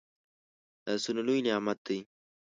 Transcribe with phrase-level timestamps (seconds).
[0.85, 1.97] لاسونه لوي نعمت دی